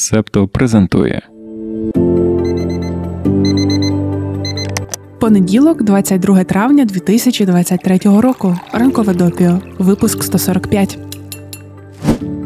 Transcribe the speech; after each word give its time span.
Септо 0.00 0.48
презентує 0.48 1.22
понеділок, 5.20 5.82
22 5.82 6.44
травня 6.44 6.84
2023 6.84 7.98
року. 8.04 8.56
Ранкове 8.72 9.14
допіо. 9.14 9.58
Випуск 9.78 10.22
145. 10.24 10.98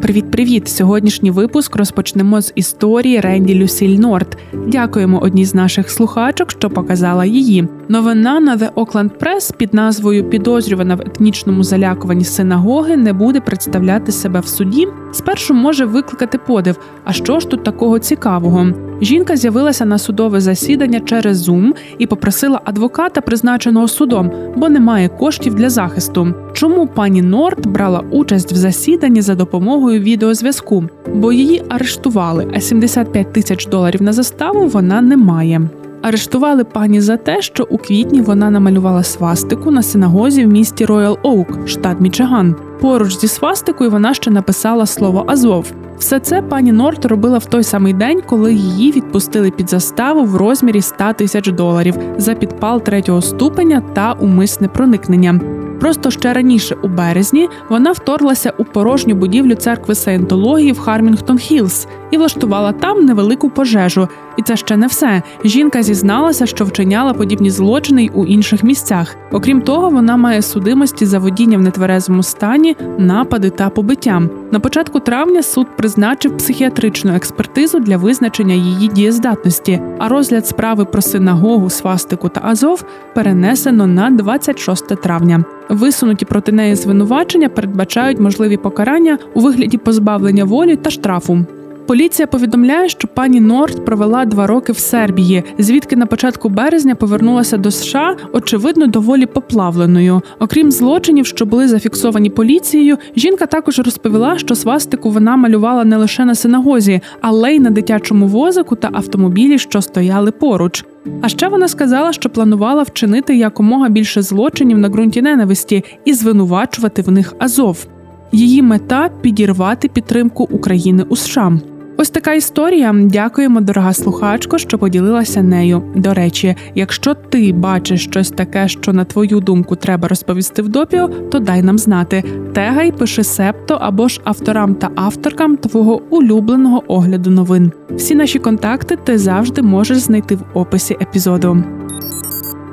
Привіт-привіт! 0.04 0.68
Сьогоднішній 0.68 1.30
випуск 1.30 1.76
розпочнемо 1.76 2.40
з 2.40 2.52
історії 2.54 3.20
Ренді 3.20 3.54
Люсіль 3.54 3.98
Норт. 3.98 4.38
Дякуємо 4.66 5.18
одній 5.18 5.44
з 5.44 5.54
наших 5.54 5.90
слухачок, 5.90 6.50
що 6.50 6.70
показала 6.70 7.24
її. 7.24 7.68
Новина 7.88 8.40
на 8.40 8.56
The 8.56 8.72
Oakland 8.72 9.10
Press 9.10 9.56
під 9.56 9.74
назвою 9.74 10.30
Підозрювана 10.30 10.94
в 10.94 11.00
етнічному 11.00 11.64
залякуванні 11.64 12.24
синагоги 12.24 12.96
не 12.96 13.12
буде 13.12 13.40
представляти 13.40 14.12
себе 14.12 14.40
в 14.40 14.46
суді. 14.46 14.88
Спершу 15.12 15.54
може 15.54 15.84
викликати 15.84 16.38
подив. 16.38 16.78
А 17.04 17.12
що 17.12 17.40
ж 17.40 17.48
тут 17.48 17.64
такого 17.64 17.98
цікавого? 17.98 18.66
Жінка 19.00 19.36
з'явилася 19.36 19.84
на 19.84 19.98
судове 19.98 20.40
засідання 20.40 21.00
через 21.00 21.48
Zoom 21.48 21.72
і 21.98 22.06
попросила 22.06 22.60
адвоката, 22.64 23.20
призначеного 23.20 23.88
судом, 23.88 24.32
бо 24.56 24.68
немає 24.68 25.08
коштів 25.08 25.54
для 25.54 25.70
захисту. 25.70 26.34
Чому 26.52 26.86
пані 26.86 27.22
Норт 27.22 27.66
брала 27.66 28.04
участь 28.10 28.52
в 28.52 28.56
засіданні 28.56 29.22
за 29.22 29.34
допомогою 29.34 30.00
відеозв'язку? 30.00 30.84
Бо 31.14 31.32
її 31.32 31.62
арештували, 31.68 32.52
а 32.54 32.60
75 32.60 33.32
тисяч 33.32 33.66
доларів 33.66 34.02
на 34.02 34.12
заставу 34.12 34.66
вона 34.66 35.00
не 35.00 35.16
має. 35.16 35.68
Арештували 36.02 36.64
пані 36.64 37.00
за 37.00 37.16
те, 37.16 37.42
що 37.42 37.66
у 37.70 37.78
квітні 37.78 38.20
вона 38.20 38.50
намалювала 38.50 39.02
свастику 39.02 39.70
на 39.70 39.82
синагозі 39.82 40.44
в 40.44 40.48
місті 40.48 40.84
Роял 40.84 41.18
Оук, 41.22 41.68
штат 41.68 42.00
Мічиган. 42.00 42.56
Поруч 42.80 43.18
зі 43.18 43.28
свастикою 43.28 43.90
вона 43.90 44.14
ще 44.14 44.30
написала 44.30 44.86
слово 44.86 45.24
Азов. 45.26 45.72
Все 46.04 46.20
це 46.20 46.42
пані 46.42 46.72
Норт 46.72 47.04
робила 47.04 47.38
в 47.38 47.44
той 47.44 47.62
самий 47.62 47.92
день, 47.92 48.22
коли 48.26 48.54
її 48.54 48.92
відпустили 48.92 49.50
під 49.50 49.70
заставу 49.70 50.24
в 50.24 50.36
розмірі 50.36 50.80
100 50.80 51.12
тисяч 51.12 51.50
доларів 51.50 51.94
за 52.16 52.34
підпал 52.34 52.82
третього 52.82 53.22
ступеня 53.22 53.82
та 53.94 54.12
умисне 54.12 54.68
проникнення. 54.68 55.40
Просто 55.84 56.10
ще 56.10 56.32
раніше, 56.32 56.76
у 56.82 56.88
березні, 56.88 57.48
вона 57.68 57.92
вторглася 57.92 58.52
у 58.58 58.64
порожню 58.64 59.14
будівлю 59.14 59.54
церкви 59.54 59.94
Саєнтології 59.94 60.72
в 60.72 60.78
Хармінгтон 60.78 61.38
Хілс 61.38 61.86
і 62.10 62.16
влаштувала 62.16 62.72
там 62.72 63.04
невелику 63.04 63.50
пожежу. 63.50 64.08
І 64.36 64.42
це 64.42 64.56
ще 64.56 64.76
не 64.76 64.86
все. 64.86 65.22
Жінка 65.44 65.82
зізналася, 65.82 66.46
що 66.46 66.64
вчиняла 66.64 67.12
подібні 67.12 67.50
злочини 67.50 68.04
й 68.04 68.10
у 68.14 68.26
інших 68.26 68.62
місцях. 68.62 69.16
Окрім 69.32 69.60
того, 69.62 69.90
вона 69.90 70.16
має 70.16 70.42
судимості 70.42 71.06
за 71.06 71.18
водіння 71.18 71.58
в 71.58 71.60
нетверезому 71.60 72.22
стані, 72.22 72.76
напади 72.98 73.50
та 73.50 73.68
побиття. 73.68 74.22
На 74.50 74.60
початку 74.60 75.00
травня 75.00 75.42
суд 75.42 75.66
призначив 75.76 76.36
психіатричну 76.36 77.14
експертизу 77.14 77.78
для 77.78 77.96
визначення 77.96 78.54
її 78.54 78.88
дієздатності, 78.88 79.80
а 79.98 80.08
розгляд 80.08 80.46
справи 80.46 80.84
про 80.84 81.02
синагогу, 81.02 81.70
свастику 81.70 82.28
та 82.28 82.40
Азов 82.44 82.84
перенесено 83.14 83.86
на 83.86 84.10
26 84.10 84.86
травня. 84.86 85.44
Висунуті 85.74 86.24
проти 86.24 86.52
неї 86.52 86.74
звинувачення 86.74 87.48
передбачають 87.48 88.20
можливі 88.20 88.56
покарання 88.56 89.18
у 89.34 89.40
вигляді 89.40 89.78
позбавлення 89.78 90.44
волі 90.44 90.76
та 90.76 90.90
штрафу. 90.90 91.46
Поліція 91.86 92.26
повідомляє, 92.26 92.88
що 92.88 93.08
пані 93.08 93.40
Норт 93.40 93.84
провела 93.84 94.24
два 94.24 94.46
роки 94.46 94.72
в 94.72 94.78
Сербії, 94.78 95.44
звідки 95.58 95.96
на 95.96 96.06
початку 96.06 96.48
березня 96.48 96.94
повернулася 96.94 97.56
до 97.56 97.70
США, 97.70 98.16
очевидно, 98.32 98.86
доволі 98.86 99.26
поплавленою. 99.26 100.22
Окрім 100.38 100.72
злочинів, 100.72 101.26
що 101.26 101.46
були 101.46 101.68
зафіксовані 101.68 102.30
поліцією, 102.30 102.96
жінка 103.16 103.46
також 103.46 103.78
розповіла, 103.78 104.38
що 104.38 104.54
свастику 104.54 105.10
вона 105.10 105.36
малювала 105.36 105.84
не 105.84 105.96
лише 105.96 106.24
на 106.24 106.34
синагозі, 106.34 107.00
але 107.20 107.54
й 107.54 107.60
на 107.60 107.70
дитячому 107.70 108.26
возику 108.26 108.76
та 108.76 108.90
автомобілі, 108.92 109.58
що 109.58 109.82
стояли 109.82 110.30
поруч. 110.30 110.84
А 111.22 111.28
ще 111.28 111.48
вона 111.48 111.68
сказала, 111.68 112.12
що 112.12 112.30
планувала 112.30 112.82
вчинити 112.82 113.36
якомога 113.36 113.88
більше 113.88 114.22
злочинів 114.22 114.78
на 114.78 114.88
ґрунті 114.88 115.22
ненависті 115.22 115.84
і 116.04 116.14
звинувачувати 116.14 117.02
в 117.02 117.10
них 117.10 117.34
Азов. 117.38 117.86
Її 118.32 118.62
мета 118.62 119.10
підірвати 119.20 119.88
підтримку 119.88 120.48
України 120.50 121.04
у 121.08 121.16
США. 121.16 121.58
Ось 121.96 122.10
така 122.10 122.34
історія. 122.34 122.94
Дякуємо, 122.94 123.60
дорога 123.60 123.92
слухачко, 123.92 124.58
що 124.58 124.78
поділилася 124.78 125.42
нею. 125.42 125.82
До 125.94 126.14
речі, 126.14 126.56
якщо 126.74 127.14
ти 127.14 127.52
бачиш 127.52 128.04
щось 128.04 128.30
таке, 128.30 128.68
що 128.68 128.92
на 128.92 129.04
твою 129.04 129.40
думку 129.40 129.76
треба 129.76 130.08
розповісти 130.08 130.62
в 130.62 130.68
допіо, 130.68 131.08
то 131.08 131.38
дай 131.38 131.62
нам 131.62 131.78
знати. 131.78 132.24
Тегай, 132.52 132.92
пиши 132.92 133.24
септо 133.24 133.78
або 133.80 134.08
ж 134.08 134.20
авторам 134.24 134.74
та 134.74 134.90
авторкам 134.94 135.56
твого 135.56 136.02
улюбленого 136.10 136.82
огляду 136.88 137.30
новин. 137.30 137.72
Всі 137.90 138.14
наші 138.14 138.38
контакти 138.38 138.96
ти 138.96 139.18
завжди 139.18 139.62
можеш 139.62 139.98
знайти 139.98 140.34
в 140.34 140.44
описі 140.54 140.96
епізоду. 141.00 141.64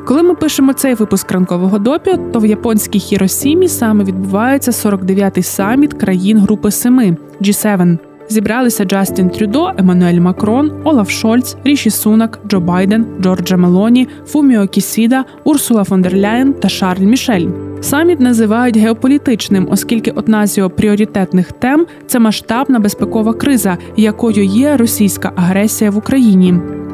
Коли 0.08 0.24
ми 0.24 0.36
пишемо 0.36 0.74
цей 0.74 0.94
випуск 0.94 1.32
ранкового 1.32 1.80
допіо, 1.80 2.18
то 2.18 2.40
в 2.40 2.46
японській 2.46 3.00
Хіросімі 3.00 3.68
саме 3.68 4.04
відбувається 4.04 4.72
49-й 4.72 5.44
саміт 5.44 5.94
країн 5.94 6.40
Групи 6.40 6.72
Семи 6.72 7.18
G7 7.42 7.98
зібралися 8.32 8.86
Джастін 8.86 9.30
Трюдо, 9.30 9.72
Еммануель 9.78 10.20
Макрон, 10.20 10.72
Олаф 10.84 11.10
Шольц, 11.10 11.56
Ріші 11.64 11.90
Сунак, 11.90 12.40
Джо 12.48 12.60
Байден, 12.60 13.06
Джорджа 13.22 13.58
Мелоні, 13.58 14.08
Фуміо 14.26 14.68
Кісіда, 14.68 15.26
Урсула 15.44 15.84
фон 15.84 16.02
дер 16.02 16.18
Ляєн 16.18 16.54
та 16.54 16.70
Шарль 16.70 17.02
Мішель. 17.02 17.48
Саміт 17.82 18.20
називають 18.20 18.78
геополітичним, 18.78 19.68
оскільки 19.72 20.12
одна 20.12 20.48
з 20.48 20.58
його 20.58 20.70
пріоритетних 20.70 21.52
тем 21.52 21.86
це 22.08 22.20
масштабна 22.20 22.80
безпекова 22.80 23.34
криза, 23.34 23.78
якою 23.98 24.44
є 24.44 24.78
російська 24.78 25.32
агресія 25.36 25.92
в 25.92 25.98
Україні. 25.98 26.54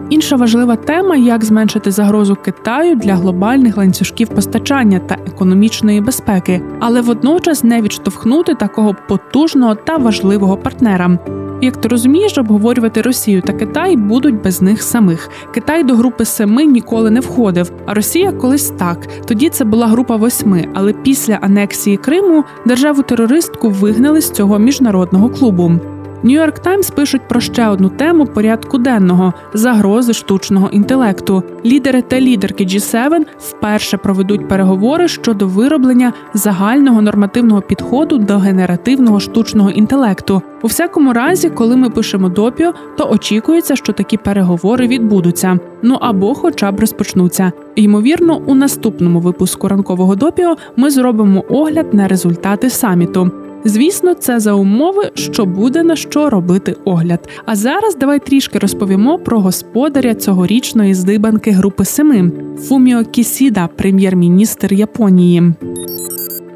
Інша 0.09 0.35
важлива 0.35 0.75
тема 0.75 1.15
як 1.15 1.45
зменшити 1.45 1.91
загрозу 1.91 2.35
Китаю 2.35 2.95
для 2.95 3.15
глобальних 3.15 3.77
ланцюжків 3.77 4.27
постачання 4.27 4.99
та 4.99 5.17
економічної 5.27 6.01
безпеки, 6.01 6.61
але 6.79 7.01
водночас 7.01 7.63
не 7.63 7.81
відштовхнути 7.81 8.55
такого 8.55 8.95
потужного 9.07 9.75
та 9.75 9.97
важливого 9.97 10.57
партнера. 10.57 11.17
Як 11.61 11.77
ти 11.77 11.87
розумієш, 11.87 12.37
обговорювати 12.37 13.01
Росію 13.01 13.41
та 13.41 13.53
Китай 13.53 13.95
будуть 13.95 14.41
без 14.41 14.61
них 14.61 14.81
самих. 14.81 15.29
Китай 15.53 15.83
до 15.83 15.95
групи 15.95 16.25
семи 16.25 16.65
ніколи 16.65 17.11
не 17.11 17.19
входив, 17.19 17.71
а 17.85 17.93
Росія 17.93 18.31
колись 18.31 18.69
так. 18.69 19.07
Тоді 19.25 19.49
це 19.49 19.65
була 19.65 19.87
група 19.87 20.15
восьми. 20.15 20.67
Але 20.73 20.93
після 20.93 21.33
анексії 21.33 21.97
Криму 21.97 22.43
державу 22.65 23.01
терористку 23.01 23.69
вигнали 23.69 24.21
з 24.21 24.31
цього 24.31 24.59
міжнародного 24.59 25.29
клубу. 25.29 25.71
Нью-Йорк 26.23 26.59
Таймс 26.59 26.89
пишуть 26.91 27.27
про 27.27 27.39
ще 27.39 27.67
одну 27.67 27.89
тему 27.89 28.25
порядку 28.25 28.77
денного 28.77 29.33
загрози 29.53 30.13
штучного 30.13 30.69
інтелекту. 30.69 31.43
Лідери 31.65 32.01
та 32.01 32.21
лідерки 32.21 32.63
G7 32.63 33.25
вперше 33.39 33.97
проведуть 33.97 34.47
переговори 34.47 35.07
щодо 35.07 35.47
вироблення 35.47 36.13
загального 36.33 37.01
нормативного 37.01 37.61
підходу 37.61 38.17
до 38.17 38.37
генеративного 38.37 39.19
штучного 39.19 39.69
інтелекту. 39.69 40.41
У 40.61 40.67
всякому 40.67 41.13
разі, 41.13 41.49
коли 41.49 41.77
ми 41.77 41.89
пишемо 41.89 42.29
допіо, 42.29 42.73
то 42.97 43.09
очікується, 43.09 43.75
що 43.75 43.93
такі 43.93 44.17
переговори 44.17 44.87
відбудуться. 44.87 45.59
Ну 45.81 45.97
або, 46.01 46.35
хоча 46.35 46.71
б 46.71 46.79
розпочнуться. 46.79 47.51
Ймовірно, 47.75 48.41
у 48.45 48.55
наступному 48.55 49.19
випуску 49.19 49.67
ранкового 49.67 50.15
допіо 50.15 50.55
ми 50.75 50.89
зробимо 50.89 51.43
огляд 51.49 51.93
на 51.93 52.07
результати 52.07 52.69
саміту. 52.69 53.31
Звісно, 53.65 54.13
це 54.13 54.39
за 54.39 54.53
умови, 54.53 55.11
що 55.13 55.45
буде 55.45 55.83
на 55.83 55.95
що 55.95 56.29
робити 56.29 56.75
огляд. 56.85 57.29
А 57.45 57.55
зараз 57.55 57.95
давай 57.95 58.19
трішки 58.19 58.59
розповімо 58.59 59.19
про 59.19 59.39
господаря 59.39 60.15
цьогорічної 60.15 60.93
здибанки 60.93 61.51
групи 61.51 61.85
Семи 61.85 62.31
Фуміо 62.59 63.03
Кісіда, 63.03 63.69
прем'єр-міністр 63.75 64.73
Японії. 64.73 65.53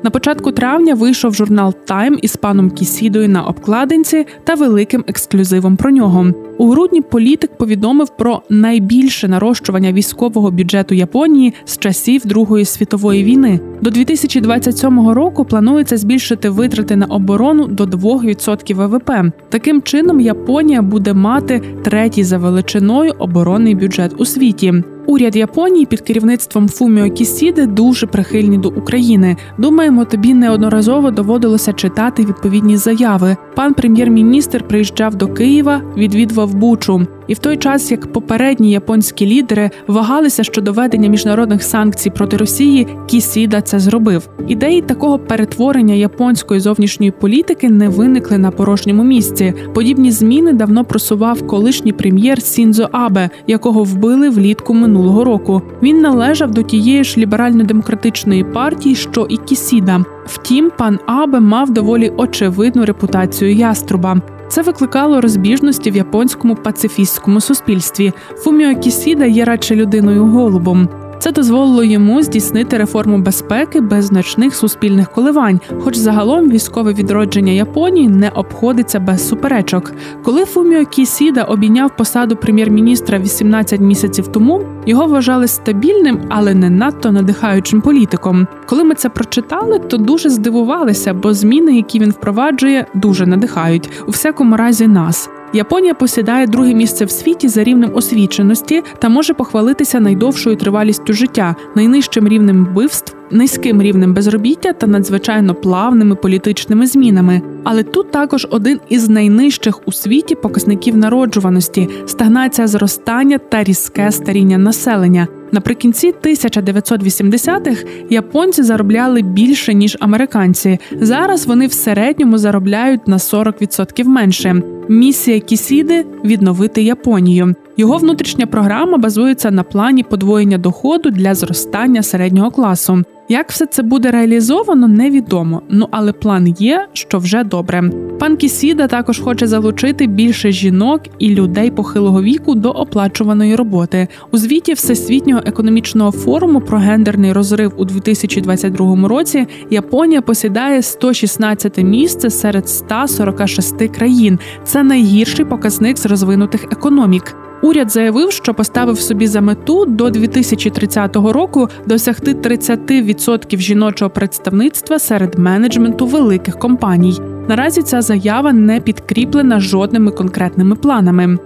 На 0.03 0.09
початку 0.09 0.51
травня 0.51 0.95
вийшов 0.95 1.33
журнал 1.33 1.73
Тайм 1.85 2.19
із 2.21 2.35
паном 2.35 2.71
Кісідою 2.71 3.29
на 3.29 3.43
обкладинці 3.43 4.25
та 4.43 4.55
великим 4.55 5.03
ексклюзивом 5.07 5.77
про 5.77 5.91
нього. 5.91 6.33
У 6.57 6.69
грудні 6.69 7.01
політик 7.01 7.57
повідомив 7.57 8.09
про 8.17 8.41
найбільше 8.49 9.27
нарощування 9.27 9.91
військового 9.91 10.51
бюджету 10.51 10.95
Японії 10.95 11.53
з 11.65 11.77
часів 11.77 12.21
Другої 12.25 12.65
світової 12.65 13.23
війни. 13.23 13.59
До 13.81 13.89
2027 13.89 15.09
року 15.09 15.45
планується 15.45 15.97
збільшити 15.97 16.49
витрати 16.49 16.95
на 16.95 17.05
оборону 17.05 17.67
до 17.67 17.83
2% 17.83 18.75
ВВП. 18.75 19.33
Таким 19.49 19.81
чином 19.81 20.19
Японія 20.19 20.81
буде 20.81 21.13
мати 21.13 21.61
третій 21.83 22.23
за 22.23 22.37
величиною 22.37 23.13
оборонний 23.19 23.75
бюджет 23.75 24.13
у 24.17 24.25
світі. 24.25 24.83
Уряд 25.11 25.35
Японії 25.35 25.85
під 25.85 26.01
керівництвом 26.01 26.69
Фуміо 26.69 27.09
Кісіди 27.09 27.65
дуже 27.65 28.07
прихильні 28.07 28.57
до 28.57 28.69
України. 28.69 29.37
Думаємо, 29.57 30.05
тобі 30.05 30.33
неодноразово 30.33 31.11
доводилося 31.11 31.73
читати 31.73 32.25
відповідні 32.25 32.77
заяви. 32.77 33.37
Пан 33.55 33.73
прем'єр-міністр 33.73 34.67
приїжджав 34.67 35.15
до 35.15 35.27
Києва, 35.27 35.81
відвідував 35.97 36.53
Бучу. 36.53 37.07
І 37.27 37.33
в 37.33 37.39
той 37.39 37.57
час, 37.57 37.91
як 37.91 38.13
попередні 38.13 38.71
японські 38.71 39.25
лідери 39.25 39.69
вагалися 39.87 40.43
щодо 40.43 40.73
ведення 40.73 41.09
міжнародних 41.09 41.63
санкцій 41.63 42.09
проти 42.09 42.37
Росії, 42.37 42.87
Кісіда 43.07 43.61
це 43.61 43.79
зробив. 43.79 44.29
Ідеї 44.47 44.81
такого 44.81 45.19
перетворення 45.19 45.93
японської 45.93 46.59
зовнішньої 46.59 47.11
політики 47.11 47.69
не 47.69 47.89
виникли 47.89 48.37
на 48.37 48.51
порожньому 48.51 49.03
місці. 49.03 49.53
Подібні 49.73 50.11
зміни 50.11 50.53
давно 50.53 50.85
просував 50.85 51.47
колишній 51.47 51.93
прем'єр 51.93 52.41
Сінзо 52.41 52.89
Абе, 52.91 53.29
якого 53.47 53.83
вбили 53.83 54.29
влітку 54.29 54.73
минулого 54.73 55.23
року. 55.23 55.61
Він 55.83 56.01
належав 56.01 56.51
до 56.51 56.63
тієї 56.63 57.03
ж 57.03 57.19
ліберально-демократичної 57.19 58.43
партії, 58.43 58.95
що 58.95 59.27
і 59.29 59.37
Кісіда. 59.37 60.05
Втім, 60.25 60.71
пан 60.77 60.99
Абе 61.05 61.39
мав 61.39 61.69
доволі 61.69 62.13
очевидну 62.17 62.85
репутацію 62.85 63.53
яструба. 63.53 64.21
Це 64.51 64.61
викликало 64.61 65.21
розбіжності 65.21 65.91
в 65.91 65.95
японському 65.95 66.55
пацифістському 66.55 67.41
суспільстві. 67.41 68.13
Фуміо 68.37 68.79
Кісіда 68.79 69.25
є 69.25 69.45
радше 69.45 69.75
людиною 69.75 70.25
голубом. 70.25 70.89
Це 71.21 71.31
дозволило 71.31 71.83
йому 71.83 72.23
здійснити 72.23 72.77
реформу 72.77 73.17
безпеки 73.17 73.81
без 73.81 74.05
значних 74.05 74.55
суспільних 74.55 75.11
коливань, 75.11 75.59
хоч 75.79 75.95
загалом 75.95 76.49
військове 76.49 76.93
відродження 76.93 77.51
Японії 77.51 78.07
не 78.07 78.29
обходиться 78.29 78.99
без 78.99 79.27
суперечок. 79.29 79.93
Коли 80.23 80.45
Фуміо 80.45 80.85
Кісіда 80.85 81.43
обійняв 81.43 81.95
посаду 81.97 82.35
прем'єр-міністра 82.35 83.19
18 83.19 83.79
місяців 83.79 84.27
тому, 84.27 84.61
його 84.85 85.07
вважали 85.07 85.47
стабільним, 85.47 86.19
але 86.29 86.53
не 86.53 86.69
надто 86.69 87.11
надихаючим 87.11 87.81
політиком. 87.81 88.47
Коли 88.65 88.83
ми 88.83 88.95
це 88.95 89.09
прочитали, 89.09 89.79
то 89.79 89.97
дуже 89.97 90.29
здивувалися, 90.29 91.13
бо 91.13 91.33
зміни, 91.33 91.75
які 91.75 91.99
він 91.99 92.11
впроваджує, 92.11 92.85
дуже 92.93 93.25
надихають 93.25 93.89
у 94.07 94.11
всякому 94.11 94.57
разі 94.57 94.87
нас. 94.87 95.29
Японія 95.53 95.93
посідає 95.93 96.47
друге 96.47 96.73
місце 96.73 97.05
в 97.05 97.11
світі 97.11 97.47
за 97.47 97.63
рівнем 97.63 97.91
освіченості 97.93 98.83
та 98.99 99.09
може 99.09 99.33
похвалитися 99.33 99.99
найдовшою 99.99 100.55
тривалістю 100.55 101.13
життя, 101.13 101.55
найнижчим 101.75 102.27
рівнем 102.27 102.65
вбивств, 102.65 103.15
низьким 103.31 103.81
рівнем 103.81 104.13
безробіття 104.13 104.73
та 104.73 104.87
надзвичайно 104.87 105.55
плавними 105.55 106.15
політичними 106.15 106.87
змінами. 106.87 107.41
Але 107.63 107.83
тут 107.83 108.11
також 108.11 108.47
один 108.51 108.79
із 108.89 109.09
найнижчих 109.09 109.87
у 109.87 109.91
світі 109.91 110.35
показників 110.35 110.97
народжуваності, 110.97 111.89
стагнація 112.05 112.67
зростання 112.67 113.37
та 113.37 113.63
різке 113.63 114.11
старіння 114.11 114.57
населення. 114.57 115.27
Наприкінці 115.51 116.13
1980-х 116.23 117.85
японці 118.09 118.63
заробляли 118.63 119.21
більше 119.21 119.73
ніж 119.73 119.97
американці. 119.99 120.79
Зараз 120.91 121.45
вони 121.45 121.67
в 121.67 121.73
середньому 121.73 122.37
заробляють 122.37 123.07
на 123.07 123.17
40% 123.17 124.03
менше. 124.03 124.61
Місія 124.89 125.39
Кісіди 125.39 126.05
відновити 126.25 126.83
Японію. 126.83 127.55
Його 127.77 127.97
внутрішня 127.97 128.45
програма 128.45 128.97
базується 128.97 129.51
на 129.51 129.63
плані 129.63 130.03
подвоєння 130.03 130.57
доходу 130.57 131.09
для 131.09 131.35
зростання 131.35 132.03
середнього 132.03 132.51
класу. 132.51 133.03
Як 133.29 133.51
все 133.51 133.65
це 133.65 133.83
буде 133.83 134.11
реалізовано, 134.11 134.87
невідомо. 134.87 135.61
Ну 135.69 135.87
але 135.91 136.11
план 136.11 136.47
є, 136.47 136.87
що 136.93 137.17
вже 137.17 137.43
добре. 137.43 137.91
Пан 138.19 138.37
Кісіда 138.37 138.87
також 138.87 139.19
хоче 139.19 139.47
залучити 139.47 140.07
більше 140.07 140.51
жінок 140.51 141.01
і 141.19 141.29
людей 141.29 141.71
похилого 141.71 142.21
віку 142.21 142.55
до 142.55 142.69
оплачуваної 142.69 143.55
роботи. 143.55 144.07
У 144.31 144.37
звіті 144.37 144.73
Всесвітнього 144.73 145.41
економічного 145.45 146.11
форуму 146.11 146.61
про 146.61 146.77
гендерний 146.77 147.33
розрив 147.33 147.73
у 147.77 147.85
2022 147.85 149.07
році 149.07 149.47
Японія 149.69 150.21
посідає 150.21 150.81
116 150.81 151.77
місце 151.77 152.29
серед 152.29 152.69
146 152.69 153.87
країн. 153.87 154.39
Це 154.63 154.83
найгірший 154.83 155.45
показник 155.45 155.97
з 155.97 156.05
розвинутих 156.05 156.63
економік. 156.63 157.35
Уряд 157.61 157.91
заявив, 157.91 158.31
що 158.31 158.53
поставив 158.53 158.99
собі 158.99 159.27
за 159.27 159.41
мету 159.41 159.85
до 159.85 160.09
2030 160.09 161.15
року 161.15 161.69
досягти 161.85 162.33
30% 162.33 163.59
жіночого 163.59 164.11
представництва 164.11 164.99
серед 164.99 165.39
менеджменту 165.39 166.05
великих 166.05 166.59
компаній. 166.59 167.17
Наразі 167.47 167.81
ця 167.81 168.01
заява 168.01 168.53
не 168.53 168.79
підкріплена 168.79 169.59
жодними 169.59 170.11
конкретними 170.11 170.75
планами. 170.75 171.37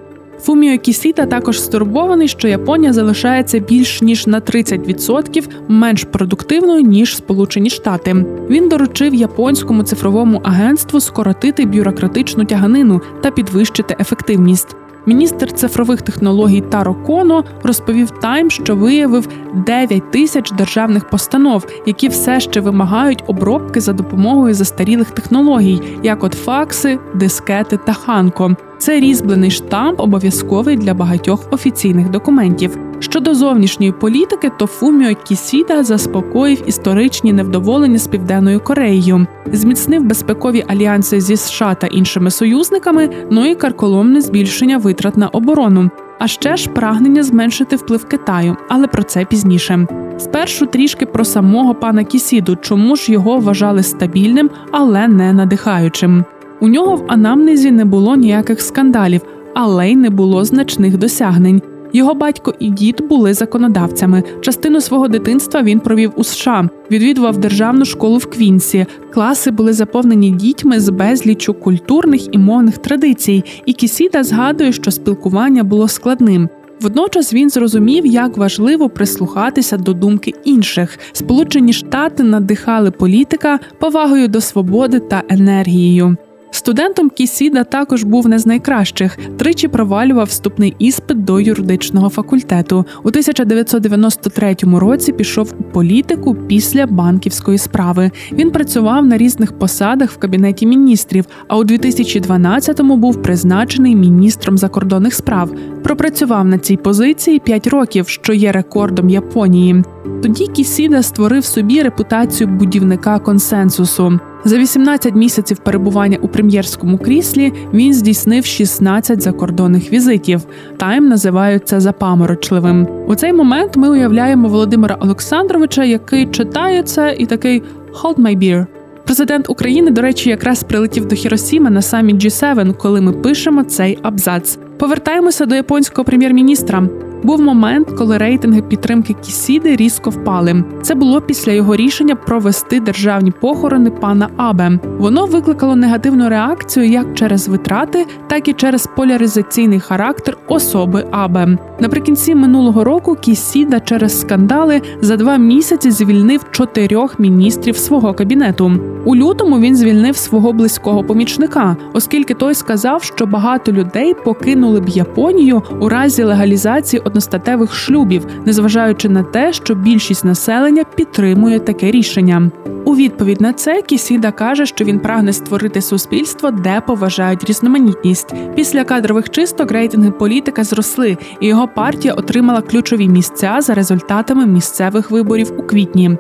Фуміо 0.42 0.78
Кісіта 0.78 1.26
також 1.26 1.62
стурбований, 1.62 2.28
що 2.28 2.48
Японія 2.48 2.94
залишається 2.94 3.60
більш 3.60 4.02
ніж 4.02 4.28
на 4.28 4.40
30% 4.42 5.44
менш 5.68 6.04
продуктивною 6.04 6.82
ніж 6.82 7.16
Сполучені 7.16 7.70
Штати. 7.70 8.26
Він 8.50 8.70
доручив 8.70 9.14
японському 9.14 9.84
цифровому 9.84 10.42
агентству 10.44 11.00
скоротити 11.00 11.66
бюрократичну 11.66 12.46
тяганину 12.46 13.02
та 13.22 13.32
підвищити 13.32 13.96
ефективність. 14.00 14.76
Міністр 15.06 15.52
цифрових 15.52 16.02
технологій 16.02 16.62
Таро 16.62 16.96
Коно 16.96 17.44
розповів 17.64 18.10
Тайм, 18.10 18.50
що 18.50 18.76
виявив 18.76 19.28
9 19.54 20.12
тисяч 20.12 20.52
державних 20.52 21.10
постанов, 21.10 21.68
які 21.86 22.08
все 22.08 22.40
ще 22.40 22.62
вимагають 22.62 23.24
обробки 23.28 23.82
за 23.82 23.94
допомогою 23.94 24.54
застарілих 24.54 25.12
технологій, 25.12 25.82
як 26.04 26.24
от 26.24 26.34
факси, 26.34 27.00
дискети 27.16 27.80
та 27.86 27.94
ханко. 27.94 28.56
Це 28.78 29.00
різьблений 29.00 29.52
штамп 29.52 30.00
обов'язковий 30.00 30.78
для 30.78 30.94
багатьох 30.94 31.48
офіційних 31.52 32.10
документів. 32.10 32.78
Щодо 33.00 33.34
зовнішньої 33.34 33.92
політики, 33.92 34.52
то 34.60 34.66
Фуміо 34.66 35.16
Кісіда 35.24 35.84
заспокоїв 35.84 36.64
історичні 36.68 37.34
невдоволення 37.34 37.98
з 37.98 38.08
південною 38.08 38.60
Кореєю, 38.60 39.28
зміцнив 39.52 40.04
безпекові 40.04 40.64
альянси 40.68 41.22
зі 41.22 41.38
США 41.38 41.76
та 41.76 41.88
іншими 41.88 42.32
союзниками, 42.32 43.10
ну 43.32 43.46
і 43.46 43.56
карколомне 43.56 44.22
збільшення 44.22 44.78
витрат 44.78 45.18
на 45.18 45.28
оборону. 45.28 45.90
А 46.20 46.28
ще 46.28 46.58
ж 46.58 46.70
прагнення 46.70 47.24
зменшити 47.24 47.76
вплив 47.76 48.06
Китаю, 48.06 48.58
але 48.70 48.88
про 48.88 49.04
це 49.04 49.26
пізніше. 49.26 49.88
Спершу 50.18 50.66
трішки 50.66 51.06
про 51.06 51.26
самого 51.26 51.76
пана 51.76 52.04
Кісіду, 52.04 52.56
чому 52.56 52.96
ж 52.96 53.12
його 53.12 53.38
вважали 53.38 53.84
стабільним, 53.84 54.50
але 54.72 55.08
не 55.08 55.34
надихаючим. 55.34 56.26
У 56.60 56.68
нього 56.68 56.96
в 56.96 57.06
анамнезі 57.08 57.72
не 57.72 57.86
було 57.86 58.16
ніяких 58.16 58.62
скандалів, 58.62 59.22
але 59.54 59.92
й 59.92 59.96
не 59.96 60.10
було 60.10 60.46
значних 60.46 60.98
досягнень. 60.98 61.62
Його 61.96 62.14
батько 62.14 62.54
і 62.60 62.70
дід 62.70 63.02
були 63.10 63.34
законодавцями. 63.34 64.24
Частину 64.42 64.82
свого 64.82 65.08
дитинства 65.08 65.62
він 65.62 65.80
провів 65.80 66.12
у 66.16 66.24
США, 66.24 66.70
відвідував 66.92 67.38
державну 67.38 67.86
школу 67.86 68.18
в 68.18 68.26
Квінсі. 68.26 68.86
Класи 69.14 69.52
були 69.52 69.74
заповнені 69.74 70.32
дітьми 70.32 70.80
з 70.80 70.90
безлічу 70.90 71.54
культурних 71.54 72.36
і 72.36 72.38
мовних 72.38 72.78
традицій. 72.78 73.44
І 73.66 73.74
Кісіда 73.74 74.24
згадує, 74.24 74.74
що 74.74 74.92
спілкування 74.92 75.64
було 75.64 75.88
складним. 75.88 76.50
Водночас 76.82 77.34
він 77.34 77.50
зрозумів, 77.50 78.06
як 78.06 78.38
важливо 78.38 78.90
прислухатися 78.90 79.78
до 79.78 79.94
думки 79.94 80.34
інших. 80.44 81.00
Сполучені 81.12 81.74
Штати 81.74 82.24
надихали 82.24 82.92
політика 82.92 83.60
повагою 83.80 84.28
до 84.28 84.42
свободи 84.42 85.00
та 85.00 85.24
енергією. 85.30 86.18
Студентом 86.56 87.10
Кісіда 87.10 87.64
також 87.64 88.04
був 88.04 88.28
не 88.28 88.40
з 88.40 88.46
найкращих. 88.46 89.18
Тричі 89.38 89.68
провалював 89.68 90.26
вступний 90.26 90.76
іспит 90.80 91.24
до 91.24 91.40
юридичного 91.40 92.10
факультету. 92.10 92.86
У 93.04 93.08
1993 93.08 94.56
році 94.64 95.14
пішов 95.14 95.54
у 95.60 95.64
політику 95.64 96.36
після 96.36 96.88
банківської 96.88 97.58
справи. 97.58 98.12
Він 98.32 98.52
працював 98.52 99.06
на 99.06 99.18
різних 99.18 99.60
посадах 99.60 100.12
в 100.12 100.18
кабінеті 100.18 100.66
міністрів. 100.66 101.26
А 101.48 101.58
у 101.58 101.64
2012-му 101.64 102.98
був 102.98 103.22
призначений 103.22 103.96
міністром 103.96 104.58
закордонних 104.58 105.14
справ. 105.14 105.52
Пропрацював 105.84 106.46
на 106.46 106.58
цій 106.58 106.78
позиції 106.78 107.40
5 107.40 107.68
років, 107.68 108.08
що 108.08 108.34
є 108.34 108.52
рекордом 108.52 109.10
Японії. 109.10 109.84
Тоді 110.24 110.48
Кісіда 110.48 111.04
створив 111.04 111.46
собі 111.46 111.82
репутацію 111.82 112.48
будівника 112.48 113.20
консенсусу. 113.20 114.20
За 114.48 114.58
18 114.58 115.16
місяців 115.16 115.58
перебування 115.58 116.18
у 116.22 116.28
прем'єрському 116.28 116.98
кріслі 116.98 117.54
він 117.74 117.94
здійснив 117.94 118.46
16 118.46 119.22
закордонних 119.22 119.94
візитів. 119.94 120.42
Тайм 120.78 121.08
називають 121.08 121.68
це 121.68 121.80
запаморочливим. 121.80 122.88
У 123.08 123.16
цей 123.16 123.34
момент 123.34 123.78
ми 123.78 123.90
уявляємо 123.90 124.48
Володимира 124.48 124.96
Олександровича, 124.96 125.84
який 125.84 126.26
читає 126.26 126.84
це 126.84 127.16
і 127.20 127.26
такий 127.26 127.64
«Hold 128.04 128.16
my 128.16 128.38
beer». 128.38 128.66
Президент 129.06 129.50
України, 129.50 129.92
до 129.92 130.02
речі, 130.02 130.30
якраз 130.30 130.64
прилетів 130.64 131.06
до 131.06 131.16
Хіросіми 131.16 131.70
на 131.70 131.82
саміт 131.82 132.16
G7, 132.16 132.74
коли 132.74 133.02
ми 133.02 133.12
пишемо 133.12 133.64
цей 133.64 134.00
абзац. 134.02 134.58
Повертаємося 134.78 135.46
до 135.46 135.56
японського 135.56 136.06
прем'єр-міністра. 136.06 136.90
Був 137.26 137.42
момент, 137.42 137.88
коли 137.98 138.18
рейтинги 138.18 138.62
підтримки 138.62 139.16
Кісіди 139.22 139.76
різко 139.76 140.10
впали. 140.10 140.64
Це 140.82 140.96
було 140.96 141.22
після 141.22 141.52
його 141.52 141.76
рішення 141.76 142.16
провести 142.16 142.80
державні 142.80 143.32
похорони 143.32 143.90
пана 143.90 144.30
Абе. 144.38 144.80
Воно 144.98 145.26
викликало 145.26 145.76
негативну 145.76 146.30
реакцію 146.30 146.90
як 146.90 147.14
через 147.14 147.48
витрати, 147.48 148.06
так 148.28 148.48
і 148.48 148.54
через 148.54 148.88
поляризаційний 148.96 149.80
характер 149.80 150.38
особи 150.48 151.06
Абе. 151.12 151.58
Наприкінці 151.80 152.36
минулого 152.36 152.84
року 152.84 153.16
Кісіда 153.16 153.80
через 153.80 154.22
скандали 154.22 154.82
за 155.02 155.18
два 155.18 155.38
місяці 155.38 155.92
звільнив 155.92 156.46
чотирьох 156.52 157.20
міністрів 157.20 157.78
свого 157.78 158.14
кабінету. 158.14 158.72
У 159.06 159.16
лютому 159.16 159.60
він 159.60 159.76
звільнив 159.76 160.18
свого 160.18 160.54
близького 160.54 161.04
помічника, 161.04 161.78
оскільки 161.94 162.34
той 162.34 162.56
сказав, 162.56 163.04
що 163.04 163.26
багато 163.26 163.72
людей 163.72 164.14
покинули 164.14 164.80
б 164.80 164.90
Японію 164.90 165.62
у 165.80 165.90
разі 165.90 166.24
легалізації 166.24 167.02
одностатевих 167.16 167.76
шлюбів, 167.76 168.28
незважаючи 168.46 169.10
на 169.10 169.24
те, 169.24 169.54
що 169.54 169.76
більшість 169.76 170.26
населення 170.26 170.84
підтримує 170.96 171.60
таке 171.60 171.92
рішення. 171.92 172.52
У 172.86 172.96
відповідь 172.96 173.42
на 173.42 173.54
це 173.54 173.82
Кісіда 173.82 174.32
каже, 174.32 174.66
що 174.66 174.86
він 174.86 175.00
прагне 175.00 175.34
створити 175.34 175.82
суспільство, 175.82 176.52
де 176.52 176.82
поважають 176.82 177.44
різноманітність. 177.44 178.34
Після 178.56 178.84
кадрових 178.84 179.30
чисток 179.30 179.72
рейтинги 179.72 180.12
політика 180.12 180.64
зросли, 180.64 181.18
і 181.40 181.48
його 181.48 181.68
партія 181.68 182.14
отримала 182.14 182.62
ключові 182.62 183.08
місця 183.08 183.58
за 183.62 183.74
результатами 183.74 184.46
місцевих 184.46 185.12
виборів 185.12 185.54
у 185.58 185.64
квітні. 185.64 186.18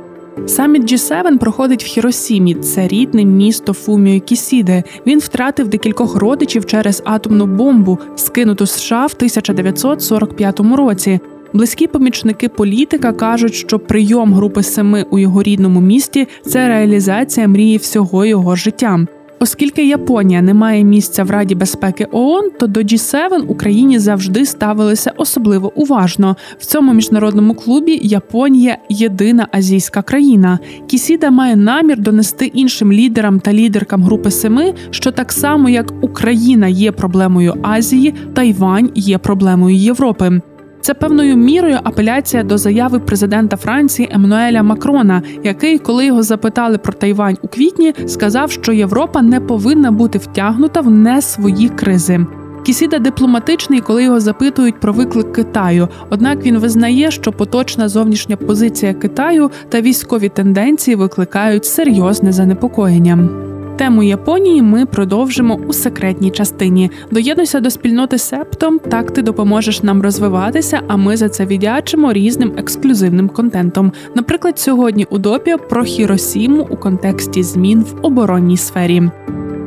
Саміт 0.47 0.91
G7 0.91 1.37
проходить 1.37 1.83
в 1.83 1.87
Хіросімі. 1.87 2.55
Це 2.55 2.87
рідне 2.87 3.25
місто 3.25 3.73
Фуміо 3.73 4.19
Кісіде. 4.19 4.83
Він 5.07 5.19
втратив 5.19 5.67
декількох 5.67 6.15
родичів 6.15 6.65
через 6.65 7.01
атомну 7.05 7.45
бомбу, 7.45 7.99
скинуту 8.15 8.65
США 8.65 9.05
в 9.05 9.13
1945 9.15 10.59
році. 10.59 11.19
Близькі 11.53 11.87
помічники 11.87 12.49
політика 12.49 13.13
кажуть, 13.13 13.53
що 13.53 13.79
прийом 13.79 14.33
групи 14.33 14.63
семи 14.63 15.05
у 15.09 15.19
його 15.19 15.43
рідному 15.43 15.81
місті 15.81 16.27
це 16.45 16.67
реалізація 16.67 17.47
мрії 17.47 17.77
всього 17.77 18.25
його 18.25 18.55
життя. 18.55 19.05
Оскільки 19.39 19.87
Японія 19.87 20.41
не 20.41 20.53
має 20.53 20.83
місця 20.83 21.23
в 21.23 21.31
Раді 21.31 21.55
безпеки 21.55 22.07
ООН, 22.11 22.51
то 22.59 22.67
до 22.67 22.79
G7 22.79 23.41
Україні 23.47 23.99
завжди 23.99 24.45
ставилися 24.45 25.13
особливо 25.17 25.71
уважно. 25.75 26.35
В 26.59 26.65
цьому 26.65 26.93
міжнародному 26.93 27.53
клубі 27.53 27.99
Японія 28.03 28.77
єдина 28.89 29.47
азійська 29.51 30.01
країна. 30.01 30.59
Кісіда 30.87 31.31
має 31.31 31.55
намір 31.55 31.99
донести 31.99 32.45
іншим 32.45 32.93
лідерам 32.93 33.39
та 33.39 33.53
лідеркам 33.53 34.03
групи 34.03 34.31
семи, 34.31 34.73
що 34.89 35.11
так 35.11 35.31
само 35.31 35.69
як 35.69 35.93
Україна 36.01 36.67
є 36.67 36.91
проблемою 36.91 37.53
Азії, 37.61 38.13
Тайвань 38.33 38.91
є 38.95 39.17
проблемою 39.17 39.75
Європи. 39.75 40.41
Це 40.85 40.93
певною 40.93 41.37
мірою 41.37 41.79
апеляція 41.83 42.43
до 42.43 42.57
заяви 42.57 42.99
президента 42.99 43.57
Франції 43.57 44.09
Еммануеля 44.11 44.63
Макрона, 44.63 45.21
який, 45.43 45.79
коли 45.79 46.05
його 46.05 46.23
запитали 46.23 46.77
про 46.77 46.93
Тайвань 46.93 47.37
у 47.41 47.47
квітні, 47.47 47.93
сказав, 48.07 48.51
що 48.51 48.73
Європа 48.73 49.21
не 49.21 49.39
повинна 49.39 49.91
бути 49.91 50.17
втягнута 50.17 50.81
в 50.81 50.89
не 50.91 51.21
свої 51.21 51.69
кризи. 51.69 52.25
Кісіда 52.65 52.99
дипломатичний, 52.99 53.79
коли 53.79 54.03
його 54.03 54.19
запитують 54.19 54.79
про 54.79 54.93
виклик 54.93 55.33
Китаю. 55.33 55.87
Однак 56.09 56.45
він 56.45 56.57
визнає, 56.57 57.11
що 57.11 57.31
поточна 57.31 57.89
зовнішня 57.89 58.37
позиція 58.37 58.93
Китаю 58.93 59.51
та 59.69 59.81
військові 59.81 60.29
тенденції 60.29 60.95
викликають 60.95 61.65
серйозне 61.65 62.31
занепокоєння. 62.31 63.29
Тему 63.77 64.03
Японії 64.03 64.61
ми 64.61 64.85
продовжимо 64.85 65.59
у 65.67 65.73
секретній 65.73 66.31
частині. 66.31 66.91
Доєднуйся 67.11 67.59
до 67.59 67.69
спільноти 67.69 68.17
Септом, 68.17 68.79
так 68.79 69.11
ти 69.11 69.21
допоможеш 69.21 69.83
нам 69.83 70.01
розвиватися, 70.01 70.81
а 70.87 70.95
ми 70.97 71.17
за 71.17 71.29
це 71.29 71.45
віддячимо 71.45 72.13
різним 72.13 72.53
ексклюзивним 72.57 73.29
контентом. 73.29 73.91
Наприклад, 74.15 74.59
сьогодні 74.59 75.07
у 75.09 75.17
допі 75.17 75.55
про 75.69 75.83
Хіросіму 75.83 76.67
у 76.69 76.75
контексті 76.75 77.43
змін 77.43 77.81
в 77.81 78.05
оборонній 78.05 78.57
сфері. 78.57 79.09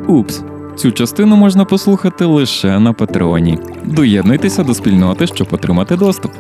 Упс. 0.09 0.43
Цю 0.77 0.93
частину 0.93 1.37
можна 1.37 1.65
послухати 1.65 2.25
лише 2.25 2.81
на 2.81 2.93
Патреоні. 2.93 3.59
Доєднуйтеся 3.85 4.65
до 4.65 4.75
спільноти, 4.75 5.27
щоб 5.27 5.49
отримати 5.51 5.97
доступ. 5.97 6.33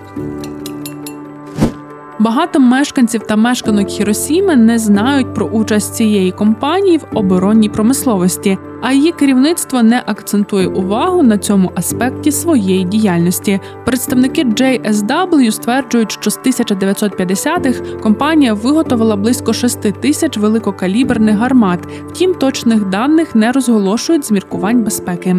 Багато 2.28 2.60
мешканців 2.60 3.22
та 3.26 3.36
мешканок 3.36 3.88
Хіросіми 3.88 4.56
не 4.56 4.78
знають 4.78 5.34
про 5.34 5.46
участь 5.46 5.94
цієї 5.94 6.32
компанії 6.32 6.98
в 6.98 7.18
оборонній 7.18 7.68
промисловості, 7.68 8.58
а 8.82 8.92
її 8.92 9.12
керівництво 9.12 9.82
не 9.82 10.02
акцентує 10.06 10.66
увагу 10.66 11.22
на 11.22 11.38
цьому 11.38 11.72
аспекті 11.74 12.32
своєї 12.32 12.84
діяльності. 12.84 13.60
Представники 13.84 14.44
JSW 14.44 15.50
стверджують, 15.50 16.12
що 16.12 16.30
з 16.30 16.38
1950-х 16.38 18.00
компанія 18.02 18.54
виготовила 18.54 19.16
близько 19.16 19.52
6 19.52 19.80
тисяч 20.00 20.36
великокаліберних 20.36 21.36
гармат. 21.36 21.80
Втім, 22.08 22.34
точних 22.34 22.84
даних 22.84 23.34
не 23.34 23.52
розголошують 23.52 24.24
з 24.24 24.30
міркувань 24.30 24.84
безпеки. 24.84 25.36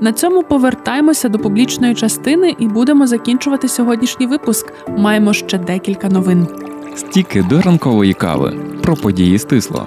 На 0.00 0.12
цьому 0.12 0.42
повертаємося 0.42 1.28
до 1.28 1.38
публічної 1.38 1.94
частини 1.94 2.54
і 2.58 2.68
будемо 2.68 3.06
закінчувати 3.06 3.68
сьогоднішній 3.68 4.26
випуск. 4.26 4.72
Маємо 4.96 5.32
ще 5.32 5.58
декілька 5.58 6.08
новин. 6.08 6.46
Стіки 6.96 7.44
до 7.50 7.60
ранкової 7.60 8.12
кави 8.14 8.52
про 8.82 8.96
події 8.96 9.38
стисло. 9.38 9.86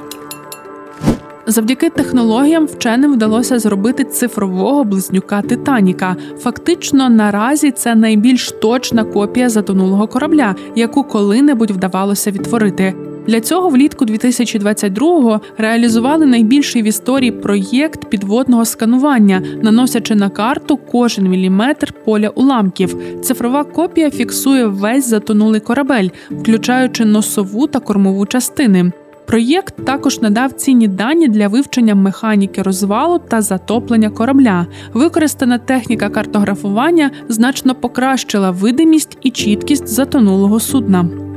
Завдяки 1.45 1.89
технологіям 1.89 2.65
вченим 2.65 3.13
вдалося 3.13 3.59
зробити 3.59 4.03
цифрового 4.03 4.83
близнюка 4.83 5.41
Титаніка. 5.41 6.15
Фактично, 6.39 7.09
наразі 7.09 7.71
це 7.71 7.95
найбільш 7.95 8.51
точна 8.51 9.03
копія 9.03 9.49
затонулого 9.49 10.07
корабля, 10.07 10.55
яку 10.75 11.03
коли-небудь 11.03 11.71
вдавалося 11.71 12.31
відтворити. 12.31 13.10
Для 13.27 13.41
цього 13.41 13.69
влітку 13.69 14.05
2022-го 14.05 15.41
реалізували 15.57 16.25
найбільший 16.25 16.81
в 16.81 16.85
історії 16.85 17.31
проєкт 17.31 18.09
підводного 18.09 18.65
сканування, 18.65 19.43
наносячи 19.61 20.15
на 20.15 20.29
карту 20.29 20.77
кожен 20.91 21.29
міліметр 21.29 21.93
поля 22.05 22.29
уламків. 22.29 22.97
Цифрова 23.21 23.63
копія 23.63 24.11
фіксує 24.11 24.65
весь 24.65 25.09
затонулий 25.09 25.61
корабель, 25.61 26.09
включаючи 26.31 27.05
носову 27.05 27.67
та 27.67 27.79
кормову 27.79 28.25
частини. 28.25 28.91
Проєкт 29.25 29.85
також 29.85 30.21
надав 30.21 30.51
цінні 30.51 30.87
дані 30.87 31.27
для 31.27 31.47
вивчення 31.47 31.95
механіки 31.95 32.61
розвалу 32.61 33.19
та 33.19 33.41
затоплення 33.41 34.09
корабля. 34.09 34.67
Використана 34.93 35.57
техніка 35.57 36.09
картографування 36.09 37.11
значно 37.29 37.75
покращила 37.75 38.51
видимість 38.51 39.17
і 39.21 39.29
чіткість 39.29 39.87
затонулого 39.87 40.59
судна. 40.59 41.30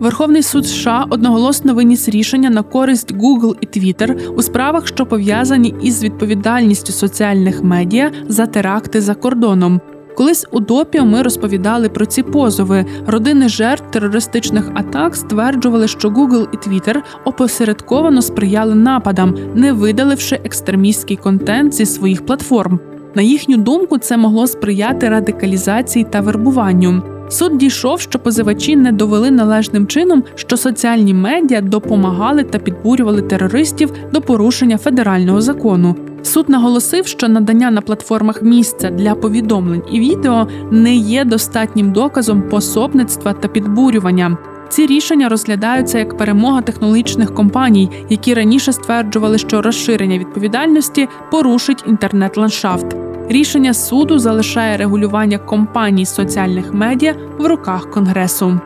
Верховний 0.00 0.42
суд 0.42 0.66
США 0.66 1.06
одноголосно 1.10 1.74
виніс 1.74 2.08
рішення 2.08 2.50
на 2.50 2.62
користь 2.62 3.14
Google 3.14 3.54
і 3.60 3.66
Twitter 3.66 4.28
у 4.28 4.42
справах, 4.42 4.86
що 4.86 5.06
пов'язані 5.06 5.74
із 5.82 6.04
відповідальністю 6.04 6.92
соціальних 6.92 7.62
медіа 7.62 8.12
за 8.28 8.46
теракти 8.46 9.00
за 9.00 9.14
кордоном. 9.14 9.80
Колись 10.16 10.46
у 10.50 10.60
допі 10.60 11.00
ми 11.00 11.22
розповідали 11.22 11.88
про 11.88 12.06
ці 12.06 12.22
позови. 12.22 12.86
Родини 13.06 13.48
жертв 13.48 13.90
терористичних 13.90 14.70
атак 14.74 15.16
стверджували, 15.16 15.88
що 15.88 16.08
Google 16.08 16.46
і 16.52 16.56
Twitter 16.56 16.96
опосередковано 17.24 18.22
сприяли 18.22 18.74
нападам, 18.74 19.36
не 19.54 19.72
видаливши 19.72 20.40
екстремістський 20.44 21.16
контент 21.16 21.74
зі 21.74 21.86
своїх 21.86 22.26
платформ. 22.26 22.80
На 23.14 23.22
їхню 23.22 23.56
думку, 23.56 23.98
це 23.98 24.16
могло 24.16 24.46
сприяти 24.46 25.08
радикалізації 25.08 26.06
та 26.10 26.20
вербуванню. 26.20 27.17
Суд 27.28 27.58
дійшов, 27.58 28.00
що 28.00 28.18
позивачі 28.18 28.76
не 28.76 28.92
довели 28.92 29.30
належним 29.30 29.86
чином, 29.86 30.24
що 30.34 30.56
соціальні 30.56 31.14
медіа 31.14 31.60
допомагали 31.60 32.44
та 32.44 32.58
підбурювали 32.58 33.22
терористів 33.22 33.92
до 34.12 34.20
порушення 34.20 34.78
федерального 34.78 35.40
закону. 35.40 35.96
Суд 36.22 36.48
наголосив, 36.48 37.06
що 37.06 37.28
надання 37.28 37.70
на 37.70 37.80
платформах 37.80 38.42
місця 38.42 38.90
для 38.90 39.14
повідомлень 39.14 39.82
і 39.92 40.00
відео 40.00 40.48
не 40.70 40.96
є 40.96 41.24
достатнім 41.24 41.92
доказом 41.92 42.42
пособництва 42.42 43.32
та 43.32 43.48
підбурювання. 43.48 44.38
Ці 44.68 44.86
рішення 44.86 45.28
розглядаються 45.28 45.98
як 45.98 46.16
перемога 46.16 46.62
технологічних 46.62 47.34
компаній, 47.34 47.90
які 48.08 48.34
раніше 48.34 48.72
стверджували, 48.72 49.38
що 49.38 49.62
розширення 49.62 50.18
відповідальності 50.18 51.08
порушить 51.30 51.84
інтернет-ландшафт. 51.86 53.07
Рішення 53.28 53.74
суду 53.74 54.18
залишає 54.18 54.76
регулювання 54.76 55.38
компаній 55.38 56.06
соціальних 56.06 56.74
медіа 56.74 57.14
в 57.38 57.46
руках 57.46 57.90
конгресу. 57.90 58.60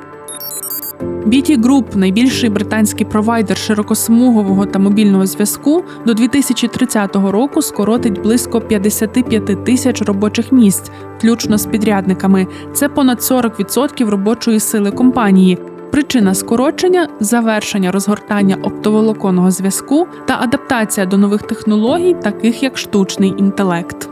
BT 1.03 1.61
Group, 1.61 1.97
найбільший 1.97 2.51
британський 2.51 3.07
провайдер 3.07 3.57
широкосмугового 3.57 4.67
та 4.67 4.79
мобільного 4.79 5.27
зв'язку, 5.27 5.85
до 6.07 6.15
2030 6.15 7.17
року 7.17 7.63
скоротить 7.63 8.23
близько 8.23 8.61
55 8.61 9.65
тисяч 9.65 10.03
робочих 10.03 10.53
місць, 10.53 10.91
включно 11.19 11.59
з 11.59 11.67
підрядниками. 11.67 12.47
Це 12.73 12.89
понад 12.89 13.19
40% 13.19 14.09
робочої 14.09 14.61
сили 14.61 14.91
компанії. 14.91 15.59
Причина 15.91 16.35
скорочення 16.35 17.09
завершення 17.21 17.93
розгортання 17.93 18.57
оптоволоконного 18.63 19.51
зв'язку 19.51 20.07
та 20.27 20.39
адаптація 20.41 21.07
до 21.07 21.19
нових 21.19 21.43
технологій, 21.43 22.15
таких 22.15 22.63
як 22.63 22.79
штучний 22.79 23.35
інтелект. 23.39 24.12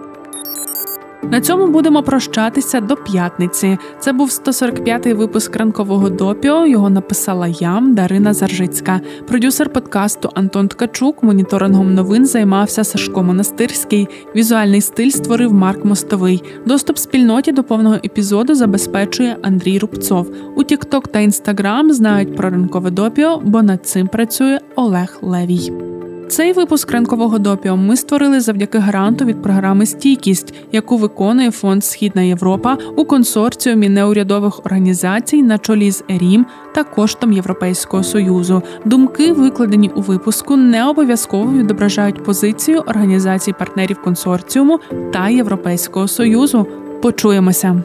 На 1.22 1.40
цьому 1.40 1.66
будемо 1.66 2.02
прощатися 2.02 2.80
до 2.80 2.96
п'ятниці. 2.96 3.78
Це 3.98 4.12
був 4.12 4.28
145-й 4.28 5.12
випуск 5.12 5.56
ранкового 5.56 6.10
допіо. 6.10 6.66
Його 6.66 6.90
написала 6.90 7.46
я, 7.48 7.82
Дарина 7.86 8.34
Заржицька. 8.34 9.00
Продюсер 9.28 9.72
подкасту 9.72 10.30
Антон 10.34 10.68
Ткачук. 10.68 11.22
Моніторингом 11.22 11.94
новин 11.94 12.26
займався 12.26 12.84
Сашко 12.84 13.22
Монастирський. 13.22 14.08
Візуальний 14.36 14.80
стиль 14.80 15.10
створив 15.10 15.52
Марк 15.52 15.84
Мостовий. 15.84 16.42
Доступ 16.66 16.98
спільноті 16.98 17.52
до 17.52 17.64
повного 17.64 17.94
епізоду 17.94 18.54
забезпечує 18.54 19.36
Андрій 19.42 19.78
Рубцов. 19.78 20.30
У 20.56 20.62
TikTok 20.62 21.08
та 21.08 21.18
Instagram 21.18 21.90
знають 21.90 22.36
про 22.36 22.50
ранкове 22.50 22.90
допіо, 22.90 23.40
бо 23.44 23.62
над 23.62 23.86
цим 23.86 24.06
працює 24.06 24.58
Олег 24.76 25.18
Левій. 25.22 25.89
Цей 26.30 26.52
випуск 26.52 26.90
ранкового 26.90 27.38
допіо 27.38 27.76
ми 27.76 27.96
створили 27.96 28.40
завдяки 28.40 28.78
гранту 28.78 29.24
від 29.24 29.42
програми 29.42 29.86
Стійкість, 29.86 30.54
яку 30.72 30.96
виконує 30.96 31.50
фонд 31.50 31.84
Східна 31.84 32.22
Європа 32.22 32.78
у 32.96 33.04
консорціумі 33.04 33.88
неурядових 33.88 34.66
організацій 34.66 35.42
на 35.42 35.58
чолі 35.58 35.90
з 35.90 36.04
ЕРІМ 36.10 36.46
та 36.74 36.84
коштом 36.84 37.32
Європейського 37.32 38.02
союзу. 38.02 38.62
Думки, 38.84 39.32
викладені 39.32 39.90
у 39.94 40.00
випуску, 40.00 40.56
не 40.56 40.88
обов'язково 40.88 41.52
відображають 41.52 42.24
позицію 42.24 42.78
організацій 42.78 43.52
партнерів 43.52 44.02
консорціуму 44.02 44.80
та 45.12 45.28
Європейського 45.28 46.08
союзу. 46.08 46.66
Почуємося. 47.02 47.82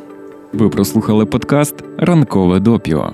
Ви 0.54 0.70
прослухали 0.70 1.26
подкаст 1.26 1.76
Ранкове 1.98 2.60
допіо. 2.60 3.14